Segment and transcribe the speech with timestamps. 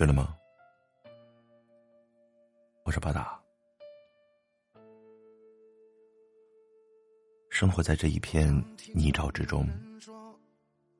[0.00, 0.34] 睡了吗？
[2.86, 3.38] 我是巴达。
[7.50, 8.48] 生活在这一片
[8.94, 9.68] 泥沼之中，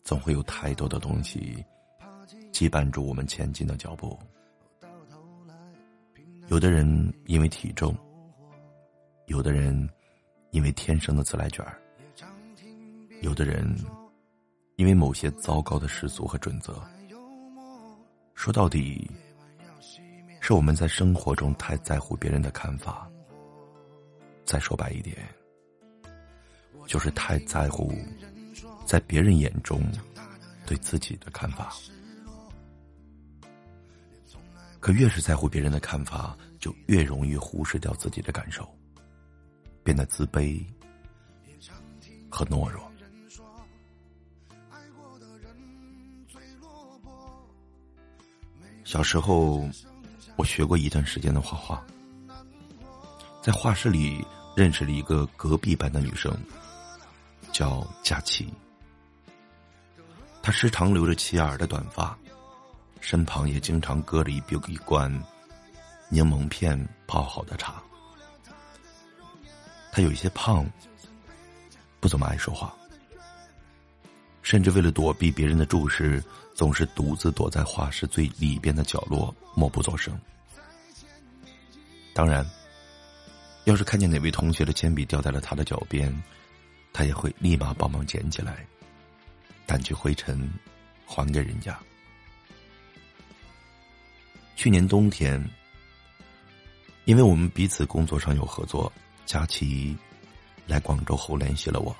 [0.04, 1.64] 总会有太多的东西
[2.52, 4.18] 羁绊住我们前进的脚步。
[6.48, 6.86] 有的人
[7.24, 7.96] 因为体重，
[9.28, 9.88] 有的人
[10.50, 11.80] 因为天生的自来卷儿，
[13.22, 13.66] 有的人
[14.76, 16.78] 因为某些糟糕的世俗和准则。
[18.40, 19.06] 说到底，
[20.40, 23.06] 是我们在生活中太在乎别人的看法。
[24.46, 25.14] 再说白一点，
[26.86, 27.92] 就是太在乎
[28.86, 29.82] 在别人眼中
[30.64, 31.74] 对自己的看法。
[34.80, 38.66] 可越是在乎别人的看法，就越容易忽视掉自己的感受，
[39.84, 40.64] 变得自卑
[42.30, 42.89] 和懦弱。
[48.90, 49.70] 小时候，
[50.34, 51.80] 我学过一段时间的画画，
[53.40, 56.36] 在画室里认识了一个隔壁班的女生，
[57.52, 58.52] 叫佳琪。
[60.42, 62.18] 她时常留着齐耳的短发，
[63.00, 65.08] 身旁也经常搁着一一罐
[66.08, 67.80] 柠檬片泡好的茶。
[69.92, 70.68] 她有一些胖，
[72.00, 72.74] 不怎么爱说话。
[74.50, 76.20] 甚至为了躲避别人的注视，
[76.56, 80.20] 总是独自躲在画室最里边的角落，默不作声。
[82.12, 82.44] 当然，
[83.62, 86.12] 要是看见哪位同学的铅笔掉在了他的脚边，
[86.92, 88.66] 他也会立马帮忙捡起来，
[89.68, 90.50] 掸去灰尘，
[91.06, 91.78] 还给人家。
[94.56, 95.40] 去年冬天，
[97.04, 98.92] 因为我们彼此工作上有合作，
[99.26, 99.96] 佳琪
[100.66, 101.94] 来广州后联系了我。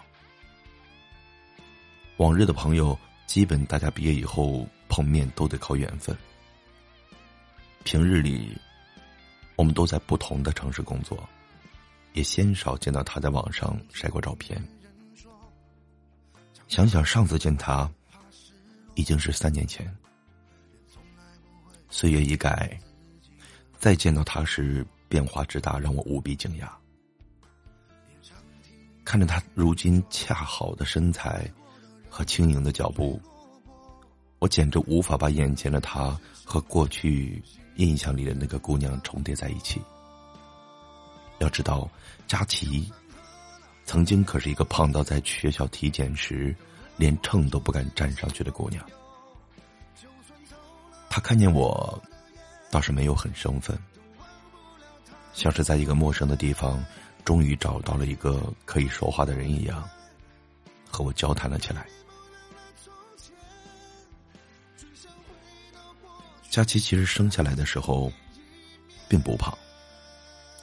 [2.20, 6.14] 往日的朋友，基本大家毕业以后碰面都得靠缘分。
[7.82, 8.54] 平日里，
[9.56, 11.26] 我们都在不同的城市工作，
[12.12, 14.62] 也鲜少见到他在网上晒过照片。
[16.68, 17.90] 想想上次见他，
[18.96, 19.90] 已经是三年前。
[21.88, 22.78] 岁月已改，
[23.78, 26.68] 再见到他时变化之大，让我无比惊讶。
[29.06, 31.50] 看着他如今恰好的身材。
[32.10, 33.18] 和轻盈的脚步，
[34.40, 37.40] 我简直无法把眼前的她和过去
[37.76, 39.80] 印象里的那个姑娘重叠在一起。
[41.38, 41.88] 要知道，
[42.26, 42.92] 佳琪
[43.86, 46.54] 曾经可是一个胖到在学校体检时
[46.96, 48.84] 连秤都不敢站上去的姑娘。
[51.08, 51.98] 她看见我，
[52.70, 53.78] 倒是没有很生分，
[55.32, 56.84] 像是在一个陌生的地方
[57.24, 59.88] 终于找到了一个可以说话的人一样，
[60.90, 61.86] 和我交谈了起来。
[66.50, 68.12] 佳琪其实生下来的时候，
[69.08, 69.56] 并不胖，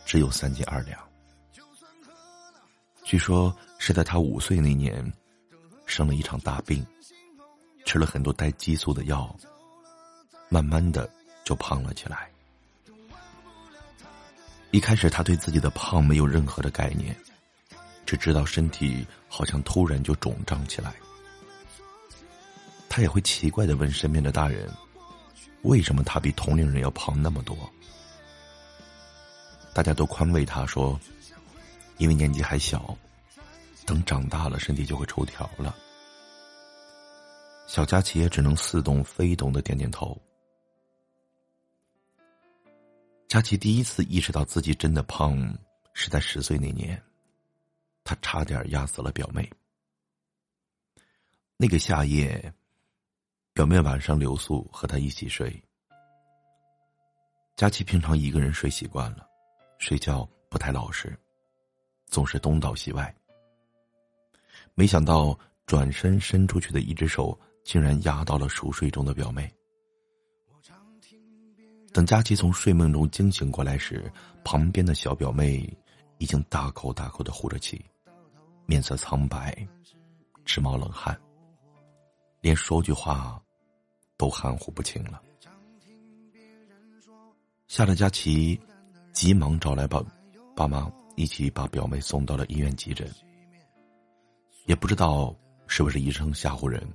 [0.06, 1.00] 只有三斤二两。
[3.06, 5.02] 据说是在她五岁那年，
[5.86, 6.86] 生了一场大病，
[7.86, 9.34] 吃了很多带激素的药，
[10.50, 11.10] 慢慢的
[11.46, 12.30] 就胖了起来。
[14.72, 17.16] 一开始，他对自己的胖没有任何的概念，
[18.06, 20.94] 只知道身体好像突然就肿胀起来。
[22.90, 24.70] 他也会奇怪的问身边的大人。
[25.64, 27.58] 为什么他比同龄人要胖那么多？
[29.74, 31.00] 大家都宽慰他说
[31.98, 32.98] ：“因为年纪还小，
[33.86, 35.76] 等长大了身体就会抽条了。”
[37.68, 40.20] 小佳琪也只能似懂非懂的点点头。
[43.28, 45.38] 佳琪第一次意识到自己真的胖，
[45.94, 47.02] 是在十岁那年，
[48.06, 49.52] 他差点压死了表妹。
[51.58, 52.54] 那个夏夜。
[53.58, 55.52] 表妹晚上留宿和他一起睡。
[57.56, 59.28] 佳琪平常一个人睡习惯了，
[59.80, 61.18] 睡觉不太老实，
[62.06, 63.12] 总是东倒西歪。
[64.76, 69.52] 没想到转身伸出去的一只手竟然压到了熟睡中的表妹。
[71.92, 74.06] 等佳琪从睡梦中惊醒过来时，
[74.44, 75.68] 旁边的小表妹
[76.20, 77.84] 已经大口大口的呼着气，
[78.68, 79.68] 面色苍白，
[80.46, 81.20] 直冒冷汗，
[82.40, 83.42] 连说句话。
[84.18, 85.22] 都含糊不清了，
[87.68, 88.60] 吓得佳琪
[89.14, 90.04] 急忙找来爸
[90.56, 93.08] 爸妈一起把表妹送到了医院急诊。
[94.66, 95.34] 也不知道
[95.68, 96.86] 是不是医生吓唬人，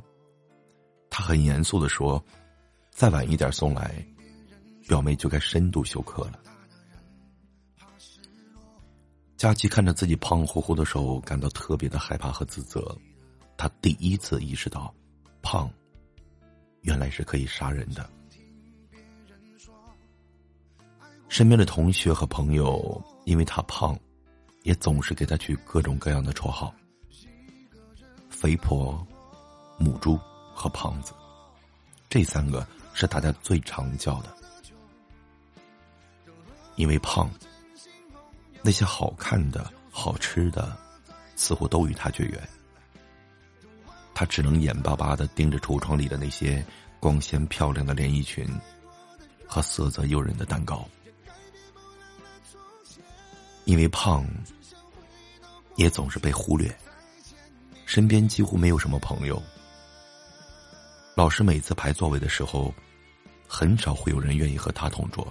[1.08, 2.22] 他很严肃的说
[2.90, 4.04] ：“再晚一点送来，
[4.88, 6.40] 表妹就该深度休克了。”
[9.38, 12.96] 佳琪看着自己胖乎乎的手，感到特别的害怕和自责。
[13.56, 14.94] 他第一次意识到，
[15.40, 15.70] 胖。
[16.82, 18.08] 原来是可以杀人的。
[21.28, 23.98] 身边的同学和朋友因为他胖，
[24.64, 26.74] 也总是给他取各种各样的绰号：
[28.28, 29.04] 肥婆、
[29.78, 30.18] 母猪
[30.54, 31.12] 和胖子。
[32.10, 34.36] 这三个是大家最常叫的。
[36.76, 37.30] 因为胖，
[38.62, 40.76] 那些好看的好吃的，
[41.36, 42.48] 似乎都与他绝缘。
[44.22, 46.64] 他只能眼巴巴的盯着橱窗里的那些
[47.00, 48.48] 光鲜漂亮的连衣裙
[49.48, 50.88] 和色泽诱人的蛋糕。
[53.64, 54.24] 因为胖，
[55.74, 56.72] 也总是被忽略，
[57.84, 59.42] 身边几乎没有什么朋友。
[61.16, 62.72] 老师每次排座位的时候，
[63.48, 65.26] 很少会有人愿意和他同桌。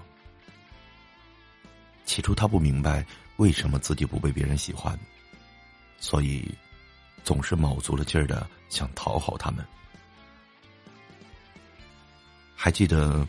[2.03, 3.05] 起初他不明白
[3.37, 4.99] 为什么自己不被别人喜欢，
[5.97, 6.53] 所以
[7.23, 9.65] 总是卯足了劲儿的想讨好他们。
[12.55, 13.27] 还记得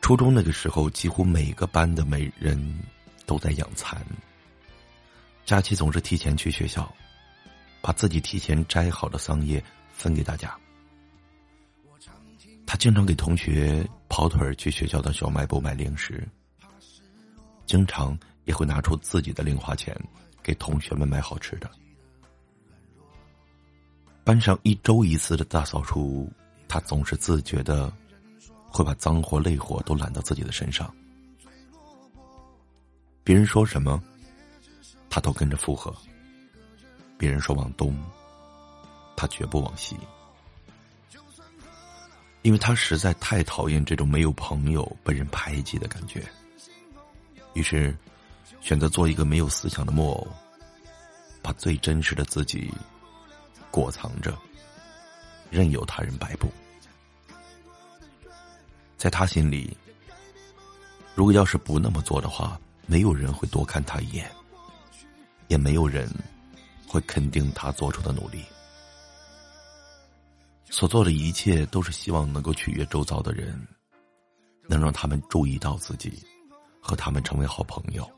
[0.00, 2.78] 初中那个时候，几乎每个班的每人
[3.24, 4.04] 都在养蚕。
[5.44, 6.92] 佳琪总是提前去学校，
[7.80, 10.56] 把自己提前摘好的桑叶分给大家。
[12.66, 16.26] 他经常给同学跑腿去学校的小卖部买零食。
[17.66, 19.96] 经常也会拿出自己的零花钱，
[20.42, 21.70] 给同学们买好吃的。
[24.24, 26.30] 班上一周一次的大扫除，
[26.68, 27.92] 他总是自觉的
[28.68, 30.92] 会把脏活累活都揽到自己的身上。
[33.24, 34.02] 别人说什么，
[35.10, 35.94] 他都跟着附和。
[37.18, 37.96] 别人说往东，
[39.16, 39.96] 他绝不往西，
[42.42, 46.24] 因为他实在太讨厌这种没有朋友、被人排挤的感觉。
[47.54, 47.96] 于是，
[48.60, 50.26] 选择做一个没有思想的木偶，
[51.42, 52.72] 把最真实的自己
[53.72, 54.38] 裹藏着，
[55.50, 56.46] 任由他人摆布。
[58.96, 59.76] 在他心里，
[61.16, 64.30] 如果要是不那么做的话，没有人会多看他一眼，
[65.48, 66.08] 也没有人
[66.86, 68.44] 会肯定他做出的努力。
[70.70, 73.66] 所做的一切都是希望能够取悦周遭的人，
[74.68, 76.22] 能让他们注意到自己。
[76.84, 78.10] 和他们成为好朋友，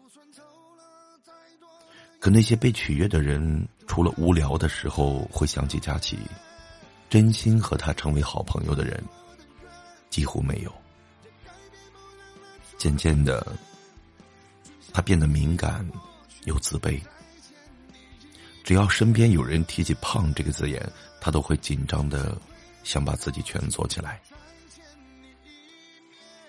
[2.24, 6.16] 可那些被取悦的人，除了无聊的时候会想起佳琪，
[7.10, 8.98] 真心和他成为好朋友的人，
[10.08, 10.72] 几乎没有。
[12.78, 13.46] 渐渐的，
[14.90, 15.86] 他变得敏感
[16.46, 16.98] 又自卑。
[18.62, 20.82] 只要身边有人提起“胖”这个字眼，
[21.20, 22.40] 他都会紧张的
[22.84, 24.18] 想把自己蜷缩起来。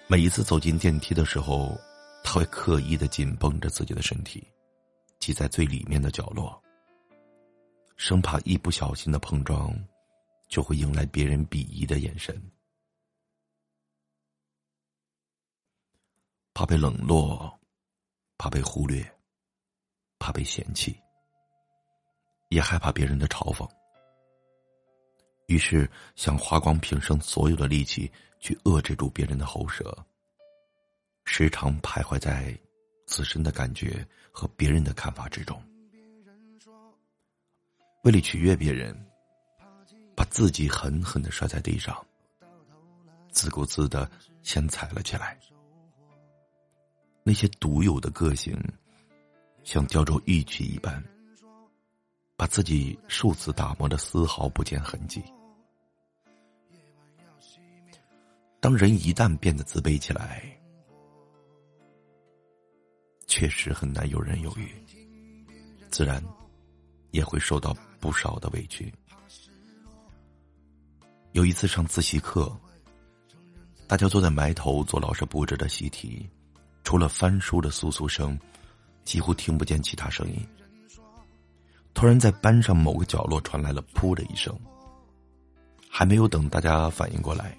[0.07, 1.77] 每一次走进电梯的时候。
[2.27, 4.43] 他会刻意的紧绷着自己的身体，
[5.25, 6.61] 挤在最里面的角落，
[7.97, 9.75] 生怕一不小心的碰撞，
[10.47, 12.39] 就会迎来别人鄙夷的眼神。
[16.53, 17.59] 怕被冷落，
[18.37, 19.03] 怕被忽略，
[20.19, 20.95] 怕被嫌弃，
[22.49, 23.67] 也害怕别人的嘲讽。
[25.47, 29.91] 于是想花光平生所有的力气去遏制住别人的喉舌。
[31.25, 32.55] 时常徘徊在
[33.05, 35.61] 自身的感觉和别人的看法之中，
[38.03, 38.95] 为了取悦别人，
[40.15, 42.05] 把自己狠狠的摔在地上，
[43.31, 44.09] 自顾自的
[44.41, 45.39] 先踩了起来。
[47.23, 48.55] 那些独有的个性，
[49.63, 51.03] 像雕琢玉器一般，
[52.35, 55.23] 把自己数次打磨的丝毫不见痕迹。
[58.59, 60.43] 当人一旦变得自卑起来，
[63.27, 64.71] 确实很难游刃有余，
[65.89, 66.23] 自然
[67.11, 68.93] 也会受到不少的委屈。
[71.33, 72.55] 有一次上自习课，
[73.87, 76.29] 大家坐在埋头做老师布置的习题，
[76.83, 78.39] 除了翻书的簌簌声，
[79.03, 80.47] 几乎听不见其他声音。
[81.93, 84.57] 突然，在班上某个角落传来了“噗”的一声，
[85.89, 87.57] 还没有等大家反应过来，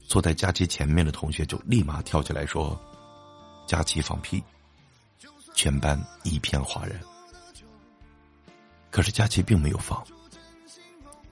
[0.00, 2.78] 坐在佳琪前面的同学就立马跳起来说
[3.66, 4.42] ：“佳琪放屁。”
[5.56, 7.00] 全班一片哗然，
[8.90, 10.06] 可是佳琪并没有放，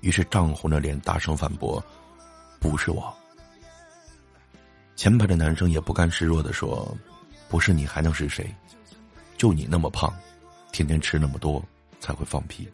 [0.01, 1.85] 于是涨红着脸大声反驳
[2.59, 3.15] ：“不是我。”
[4.97, 6.97] 前排的男生也不甘示弱的说
[7.51, 8.53] ：“不是你还能是谁？
[9.37, 10.11] 就你那么胖，
[10.73, 11.63] 天天吃那么多
[12.01, 12.67] 才会放屁。”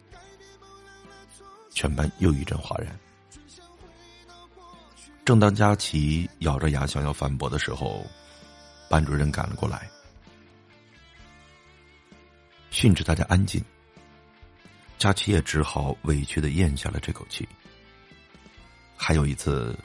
[1.75, 2.97] 全班又一阵哗然。
[5.25, 8.05] 正当佳琪咬着牙想要反驳的时候，
[8.89, 9.89] 班主任赶了过来。
[12.71, 13.63] 训斥大家安静，
[14.97, 17.47] 佳琪也只好委屈的咽下了这口气。
[18.95, 19.77] 还有一次，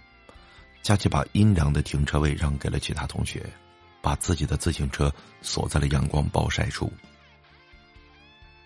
[0.82, 3.44] 佳琪把阴凉的停车位让给了其他同学，
[4.00, 5.12] 把自己的自行车
[5.42, 6.90] 锁在了阳光暴晒处。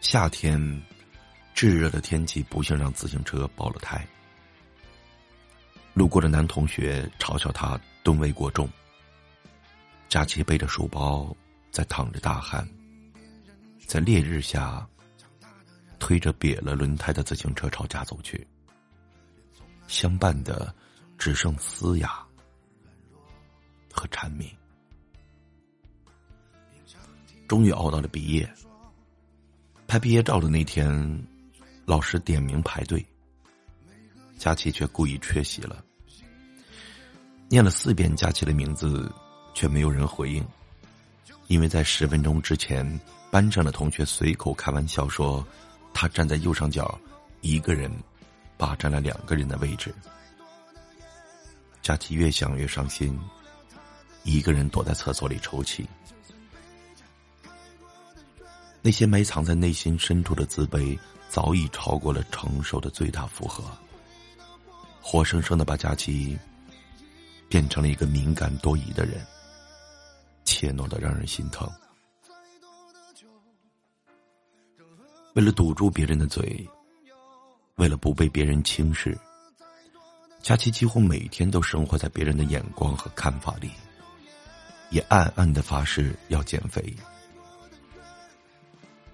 [0.02, 0.60] 夏天，
[1.54, 4.06] 炙热的天气不幸让自行车爆了胎。
[5.94, 8.68] 路过的男同学嘲笑他吨位过重。
[10.08, 11.34] 佳琪背着书包，
[11.70, 12.68] 在淌着大汗，
[13.90, 14.88] 在烈日下
[15.99, 18.47] 推着瘪了轮胎的自行车朝家走去。
[19.88, 20.73] 相伴的
[21.18, 22.25] 只剩嘶哑
[23.92, 24.49] 和蝉鸣。
[27.49, 28.49] 终于熬到了毕业。
[29.88, 31.26] 拍毕业照的那天，
[31.85, 33.04] 老师点名排队，
[34.38, 35.85] 佳琪却故意缺席了。
[37.49, 39.12] 念了四遍佳琪的名字，
[39.52, 40.47] 却没有人回应，
[41.49, 42.87] 因为在十分钟之前，
[43.30, 45.46] 班上的同学随口开玩笑说，
[45.94, 46.99] 他站在右上角，
[47.40, 47.90] 一个人
[48.56, 49.94] 霸占了两个人的位置。
[51.80, 53.18] 佳琪越想越伤心，
[54.25, 55.88] 一个人躲在厕所里抽泣。
[58.82, 63.62] 那些埋藏在内心深处的自卑，早已超过了承受的最大负荷，
[65.00, 66.37] 活生生的把佳琪
[67.49, 69.25] 变成了一个敏感多疑的人，
[70.44, 71.70] 怯懦的让人心疼。
[75.34, 76.68] 为了堵住别人的嘴，
[77.76, 79.16] 为了不被别人轻视，
[80.42, 83.70] 佳琪几乎每天都生活在别人的眼光和看法里，
[84.90, 86.94] 也暗暗的发誓要减肥。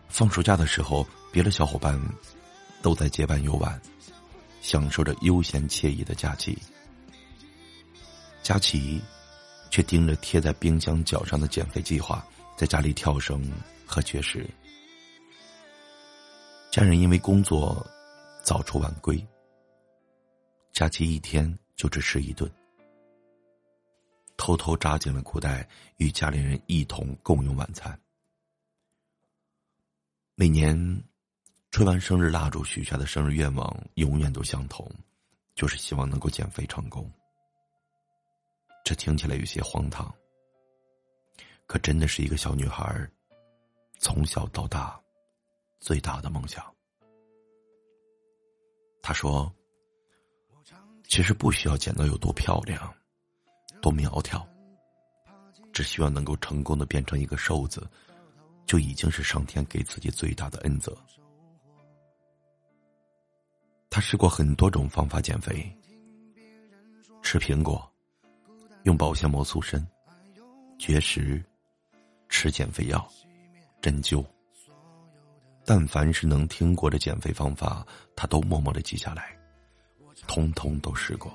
[0.09, 2.01] 放暑假的时候，别的小伙伴
[2.81, 3.79] 都在结伴游玩，
[4.63, 6.57] 享受着悠闲惬意的假期。
[8.43, 9.03] 佳琪
[9.71, 13.53] 却盯着贴在冰箱角上的减肥计划，在家里跳绳
[13.85, 14.49] 和绝食。
[16.77, 17.83] 家人因为工作
[18.43, 19.27] 早出晚归，
[20.75, 22.53] 假期一天就只吃一顿，
[24.37, 25.67] 偷偷扎紧了裤带，
[25.97, 27.99] 与家里人一同共用晚餐。
[30.35, 30.77] 每年
[31.71, 34.87] 吹完生日蜡烛，许下的生日愿望永远都相同，
[35.55, 37.11] 就是希望能够减肥成功。
[38.85, 40.15] 这听起来有些荒唐，
[41.67, 43.11] 可真的是一个小女孩
[43.99, 45.01] 从小到大
[45.81, 46.65] 最大的梦想。
[49.03, 49.53] 他说
[51.09, 52.95] ：“其实不需要减到有多漂亮、
[53.81, 54.47] 多苗条，
[55.73, 57.89] 只需要能够成功的变成一个瘦子。”
[58.67, 60.93] 就已经是上天给自己最大的恩泽。
[63.89, 65.73] 他试过很多种方法减肥，
[67.23, 67.89] 吃苹果，
[68.83, 69.87] 用保鲜膜塑身，
[70.81, 71.41] 绝食，
[72.29, 73.09] 吃减肥药，
[73.81, 74.27] 针灸。
[75.67, 79.37] 但凡是能听过的减肥方法，他都默默的记下来，
[80.27, 81.31] 通通都试过。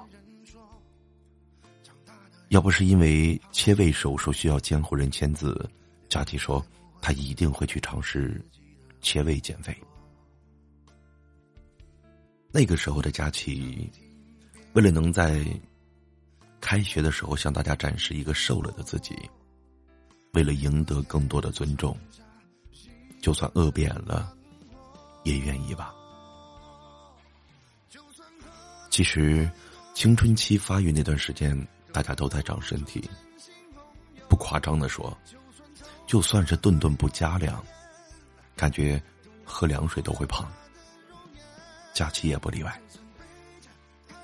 [2.50, 5.70] 要不是因为切胃手术需要监护人签字，
[6.10, 6.66] 佳琪说。
[7.04, 8.40] 他一定会去尝试
[9.02, 9.76] 切胃减肥。
[12.52, 13.92] 那个时候的佳琪，
[14.74, 15.44] 为了能在
[16.60, 19.18] 开学的时候向大家展示一个瘦了的自己，
[20.34, 21.98] 为了赢得更多的尊重，
[23.22, 24.34] 就算饿扁了，
[25.24, 25.94] 也愿意吧。
[28.90, 29.50] 其实，
[29.94, 31.56] 青春期发育那段时间，
[31.94, 33.10] 大家都在长身体。
[34.28, 35.18] 不夸张的说。
[36.08, 37.64] 就算是顿顿不加粮，
[38.54, 39.02] 感觉
[39.46, 40.46] 喝凉水都会胖。
[41.94, 42.82] 假期也不例外。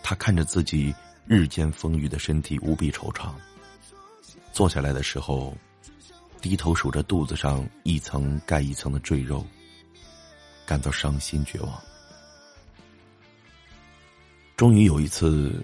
[0.03, 0.93] 他看着自己
[1.25, 3.31] 日渐丰腴的身体，无比惆怅。
[4.51, 5.55] 坐下来的时候，
[6.47, 9.45] 低头数着肚子上一层盖一层的赘肉，
[10.65, 11.83] 感到伤心绝望。
[14.55, 15.61] 终于有一次，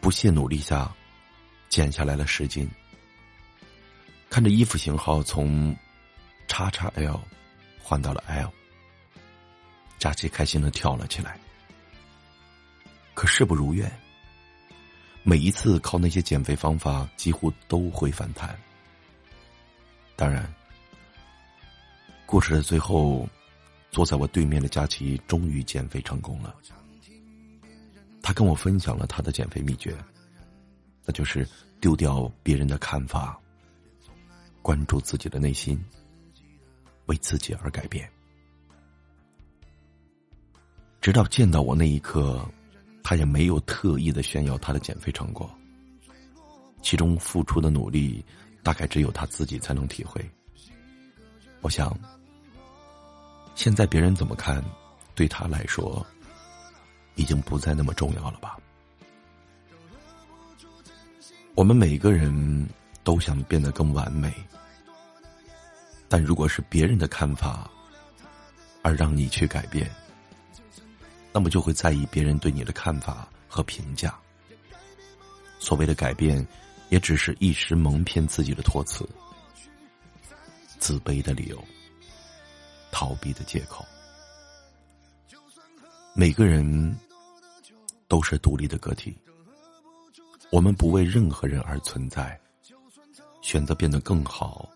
[0.00, 0.90] 不懈努力下，
[1.68, 2.66] 减下来了十斤。
[4.30, 5.76] 看着衣服型号从
[6.48, 7.20] 叉叉 L
[7.78, 8.50] 换到了 L，
[9.98, 11.38] 佳琪开心的跳了起来。
[13.12, 13.92] 可事不如愿，
[15.22, 18.58] 每一次靠那些减肥方法几乎都会反弹。
[20.22, 20.48] 当然，
[22.26, 23.28] 故事的最后，
[23.90, 26.54] 坐在我对面的佳琪终于减肥成功了。
[28.22, 29.92] 他跟我分享了他的减肥秘诀，
[31.04, 31.44] 那就是
[31.80, 33.36] 丢掉别人的看法。
[34.62, 35.76] 关注自己的内心，
[37.06, 38.08] 为自己而改变。
[41.00, 42.48] 直到见到我那一刻，
[43.02, 45.50] 他也没有特意的炫耀他的减肥成果。
[46.80, 48.24] 其中付出的努力，
[48.62, 50.24] 大概只有他自己才能体会。
[51.60, 51.96] 我想，
[53.54, 54.64] 现在别人怎么看，
[55.14, 56.04] 对他来说，
[57.14, 58.58] 已经不再那么重要了吧。
[61.54, 62.68] 我们每个人。
[63.04, 64.32] 都想变得更完美。
[66.08, 67.68] 但如果是别人的看法，
[68.80, 69.90] 而让你去改变，
[71.32, 74.16] 那么就会在意别人对你的看法和评价。
[75.58, 76.46] 所谓的改变，
[76.92, 79.08] 也只是一时蒙骗自己的托词，
[80.78, 81.64] 自卑的理由，
[82.90, 83.82] 逃避的借口。
[86.14, 86.94] 每个人
[88.08, 89.16] 都是独立的个体，
[90.50, 92.38] 我们不为任何人而存在，
[93.40, 94.68] 选择变得更好。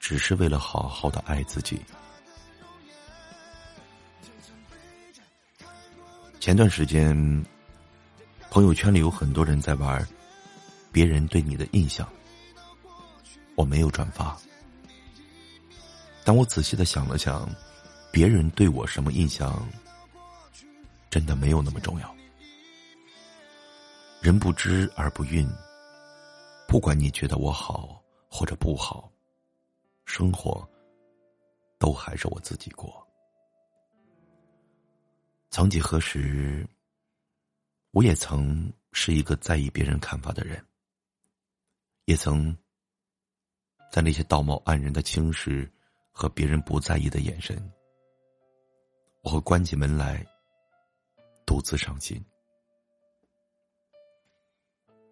[0.00, 1.80] 只是为了好好的爱自己。
[6.40, 7.14] 前段时间，
[8.50, 10.04] 朋友圈里有很多人在玩
[10.96, 12.10] 别人对你的印象，
[13.54, 14.34] 我没有转发。
[16.24, 17.46] 但我仔细的想了想，
[18.10, 19.68] 别人对我什么印象，
[21.10, 22.16] 真的没有那么重要。
[24.22, 25.46] 人不知而不愠，
[26.66, 29.12] 不管你觉得我好或者不好。
[30.06, 30.66] 生活，
[31.78, 33.06] 都还是我自己过。
[35.50, 36.66] 曾几何时，
[37.90, 40.64] 我也曾是一个在意别人看法的人，
[42.06, 42.56] 也曾
[43.90, 45.68] 在那些道貌岸然的轻视
[46.12, 47.60] 和别人不在意的眼神，
[49.22, 50.24] 我会关起门来
[51.44, 52.24] 独自伤心，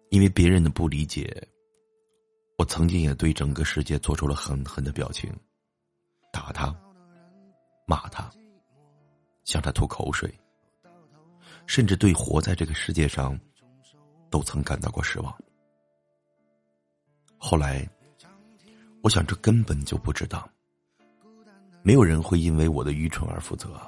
[0.09, 1.47] 因为别人的不理解。
[2.57, 5.29] 我曾经也对整个世界做出了狠狠的表情，
[6.31, 6.73] 打他，
[7.85, 8.31] 骂他，
[9.43, 10.33] 向他吐口水，
[11.67, 13.37] 甚至对活在这个世界上，
[14.29, 15.37] 都曾感到过失望。
[17.47, 17.87] 后来，
[19.03, 20.49] 我想这根本就不值当，
[21.83, 23.79] 没有人会因为我的愚蠢而负责，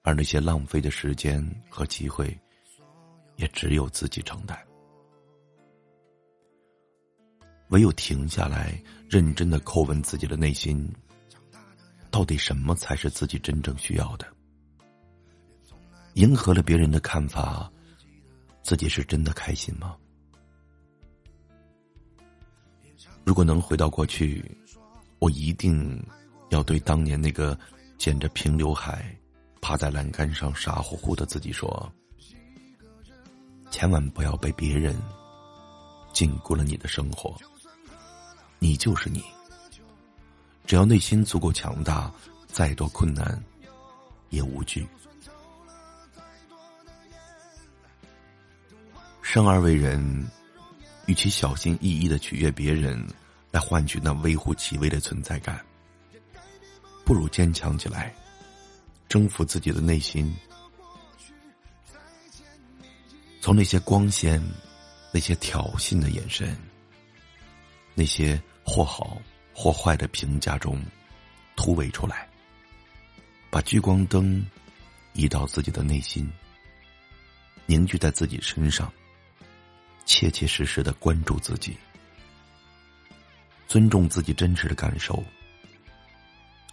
[0.00, 2.34] 而那些浪费的时间和机会，
[3.36, 4.58] 也只有自己承担。
[7.68, 10.90] 唯有停下来，认真的叩问自己的内心，
[12.10, 14.26] 到底什么才是自己真正需要的？
[16.14, 17.70] 迎合了别人的看法，
[18.62, 19.98] 自己是真的开心吗？
[23.24, 24.44] 如果能回到过去，
[25.18, 26.02] 我一定
[26.48, 27.58] 要对当年那个
[27.98, 29.16] 剪着平刘海、
[29.60, 31.92] 趴在栏杆上傻乎乎的自己说：
[33.70, 34.96] 千万不要被别人
[36.12, 37.36] 禁锢了你的生活。
[38.58, 39.22] 你就是你，
[40.66, 42.12] 只要内心足够强大，
[42.46, 43.42] 再多困难
[44.30, 44.86] 也无惧。
[49.22, 50.28] 生而为人，
[51.10, 53.04] 与其小心翼翼的取悦别人，
[53.50, 55.60] 来换取那微乎其微的存在感，
[57.04, 58.14] 不如坚强起来，
[59.08, 60.32] 征服自己的内心，
[63.40, 64.40] 从那些光鲜、
[65.12, 66.56] 那些挑衅的眼神、
[67.94, 68.40] 那些。
[68.62, 69.20] 或好
[69.52, 70.80] 或坏的评价中，
[71.56, 72.28] 突围出来，
[73.50, 74.46] 把聚光灯
[75.12, 76.30] 移到自己的内心，
[77.66, 78.92] 凝聚在自己身上，
[80.04, 81.76] 切切实实的关注自己，
[83.68, 85.22] 尊重自己真实的感受，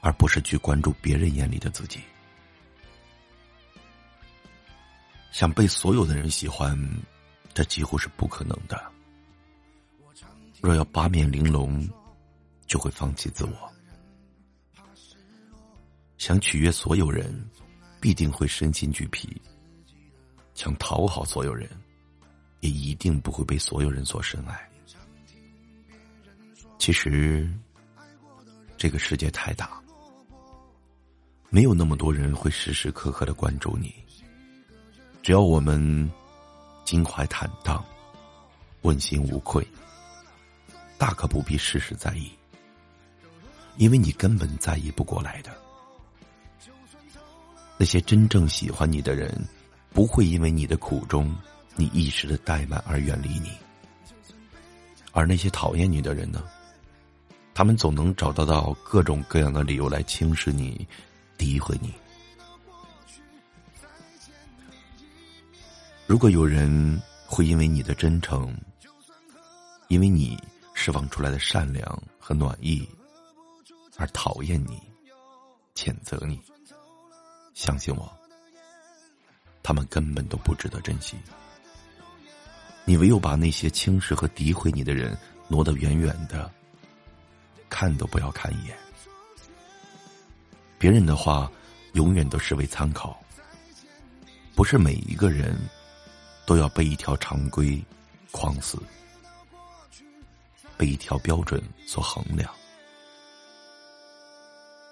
[0.02, 2.00] 而不是去关注别人眼里的自己。
[5.32, 6.76] 想被所有的人喜欢，
[7.54, 8.92] 这几乎是不可能的。
[10.60, 11.88] 若要八面玲珑，
[12.66, 13.74] 就会放弃自我。
[16.18, 17.48] 想取悦所有人，
[18.02, 19.40] 必定会身心俱疲。
[20.56, 21.70] 想讨好所有人，
[22.60, 24.70] 也一定不会被所有人所深爱。
[26.78, 27.50] 其实，
[28.78, 29.82] 这个世界太大，
[31.50, 33.94] 没有那么多人会时时刻刻的关注你。
[35.24, 36.10] 只要我们
[36.86, 37.84] 襟怀坦荡，
[38.84, 39.66] 问心无愧。
[40.98, 42.32] 大可不必事事在意，
[43.78, 45.52] 因为你根本在意不过来的。
[47.78, 49.32] 那些真正喜欢你的人，
[49.94, 51.36] 不会因为你的苦衷、
[51.78, 53.52] 你一时的怠慢而远离你；
[55.14, 56.44] 而那些讨厌你的人呢？
[57.54, 60.86] 他们总能找得到各种各样的理由来轻视你、
[61.38, 61.94] 诋毁你。
[66.06, 68.54] 如果有人会因为你的真诚，
[69.88, 70.38] 因为你。
[70.80, 72.88] 释放出来的善良和暖意，
[73.98, 74.80] 而讨厌你、
[75.74, 76.40] 谴责你，
[77.56, 78.08] 相信我，
[79.64, 81.18] 他们根本都不值得珍惜。
[82.88, 85.16] 你唯有把那些轻视和诋毁你的人
[85.50, 86.50] 挪得远远的，
[87.68, 88.78] 看都不要看一眼。
[90.80, 91.52] 别人的话，
[91.96, 93.22] 永远都视为参考，
[94.56, 95.60] 不是每一个人
[96.46, 97.84] 都要被一条常规
[98.32, 98.82] 框死。
[100.78, 102.50] 被一条标准所衡量。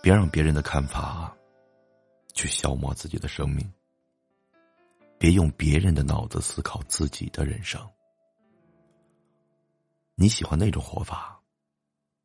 [0.02, 1.34] 别让别人的看法
[2.34, 3.72] 去消磨自己的生命。
[5.18, 7.82] 别用别人的脑子思考自己的人生。
[10.16, 11.42] 你喜欢那种活法，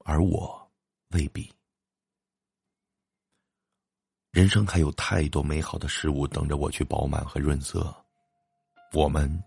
[0.04, 0.70] 而我
[1.10, 1.52] 未必。
[4.30, 7.92] 人生还有太多美好的事物等着我去饱满和润色，
[8.92, 9.42] 我们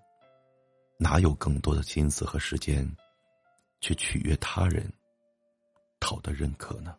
[0.97, 2.85] 哪有更多的心思和时间
[3.79, 4.91] 去取悦他人，
[5.99, 6.97] 讨得认可呢？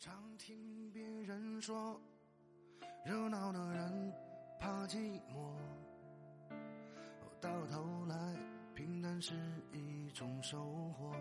[0.00, 2.00] 常听别人说，
[3.04, 4.14] 热闹的人
[4.60, 5.52] 怕寂寞，
[7.40, 8.36] 到头来
[8.76, 9.34] 平淡是
[9.72, 10.56] 一种收
[10.92, 11.12] 获。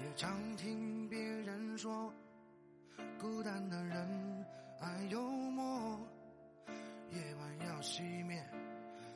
[0.00, 2.12] 也常听别人说，
[3.20, 4.44] 孤单的人
[4.80, 6.00] 爱幽默，
[7.12, 8.44] 夜晚要熄灭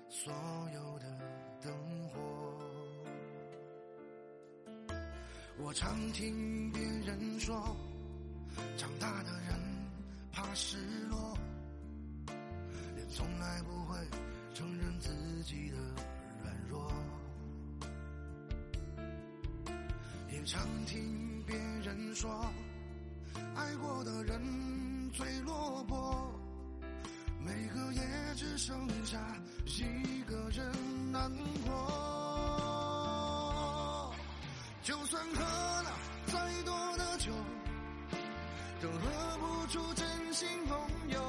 [0.09, 0.33] 所
[0.73, 1.19] 有的
[1.61, 2.42] 灯火。
[5.59, 7.77] 我常听别人说，
[8.77, 9.59] 长大的人
[10.33, 10.77] 怕失
[11.09, 11.39] 落，
[12.97, 13.97] 也从来不会
[14.55, 15.11] 承认自
[15.45, 15.77] 己的
[16.43, 16.93] 软弱。
[20.31, 22.45] 也常听别人说，
[23.55, 26.33] 爱过的人最落魄，
[27.39, 28.03] 每个夜
[28.35, 29.19] 只剩下
[29.65, 31.31] 一个人难
[31.65, 32.82] 过。
[34.83, 35.93] 就算喝了
[36.27, 37.33] 再多的酒，
[38.81, 40.77] 都喝不出真心朋
[41.09, 41.21] 友；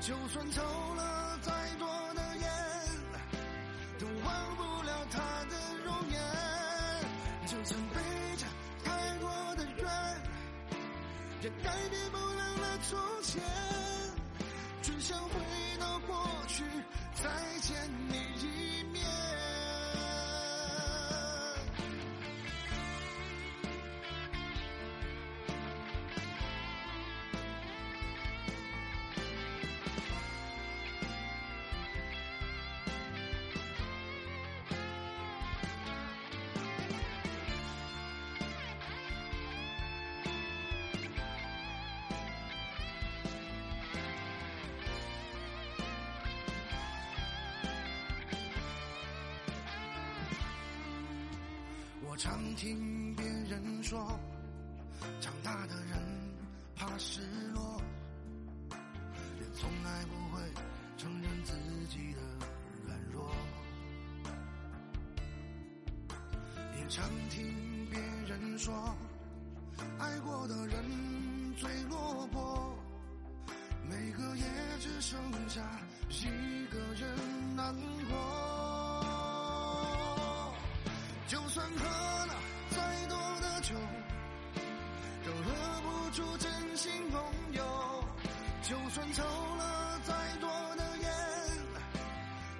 [0.00, 0.62] 就算抽
[0.94, 2.50] 了再多的烟，
[3.98, 6.18] 都忘不了他的容颜。
[7.46, 8.00] 就算背
[8.38, 8.46] 着
[8.82, 9.86] 太多的怨，
[11.42, 13.42] 也改变不了那从前。
[14.80, 15.38] 只想回
[15.78, 16.64] 到过去，
[17.14, 17.28] 再
[17.60, 17.76] 见
[18.08, 18.53] 你一
[52.14, 53.98] 我常听别人说，
[55.20, 56.00] 长大的人
[56.76, 57.20] 怕失
[57.52, 57.82] 落，
[58.70, 60.40] 也从来不会
[60.96, 61.52] 承认自
[61.88, 62.20] 己的
[62.86, 63.28] 软弱。
[66.78, 67.52] 也常听
[67.90, 67.98] 别
[68.28, 68.96] 人说，
[69.98, 70.84] 爱过的人
[71.56, 72.78] 最落魄，
[73.90, 74.44] 每个夜
[74.78, 75.60] 只剩下
[76.10, 77.74] 一个人难
[78.08, 78.73] 过。
[81.26, 81.84] 就算喝
[82.26, 82.34] 了
[82.70, 83.74] 再多的酒，
[85.24, 87.20] 都喝不出真心朋
[87.52, 87.64] 友；
[88.62, 91.10] 就算抽了再多的烟，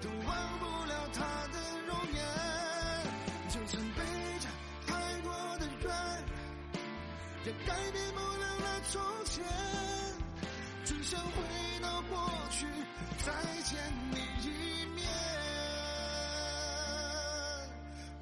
[0.01, 1.21] 都忘不了他
[1.53, 2.23] 的容颜。
[3.49, 4.01] 就算背
[4.39, 4.49] 着
[4.87, 5.95] 太多的怨，
[7.45, 9.45] 也改变不了那从前。
[10.83, 11.33] 只想回
[11.81, 12.65] 到过去，
[13.23, 13.31] 再
[13.63, 15.34] 见你一面。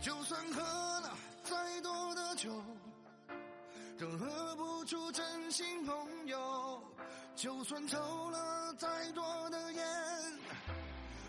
[0.03, 0.61] 就算喝
[0.99, 2.51] 了再多的酒，
[3.97, 5.95] 都喝不出真心朋
[6.27, 6.37] 友；
[7.37, 7.97] 就算抽
[8.29, 9.85] 了再多的烟，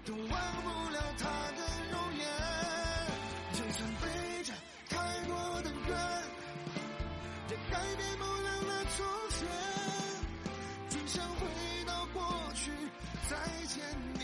[0.04, 2.26] 都忘不了他的容颜。
[3.52, 4.52] 就算背着
[4.88, 5.96] 太多的怨，
[7.50, 9.46] 也改变不了那从前。
[10.90, 11.46] 只想回
[11.86, 12.24] 到过
[12.56, 12.72] 去，
[13.30, 13.36] 再
[13.68, 13.78] 见
[14.14, 14.23] 你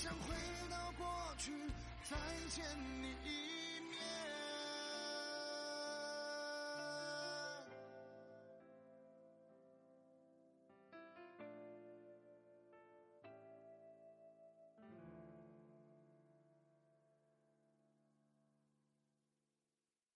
[0.00, 0.32] 想回
[0.70, 1.50] 到过去，
[2.08, 2.16] 再
[2.54, 2.64] 见
[3.02, 3.16] 你。
[3.24, 3.47] 一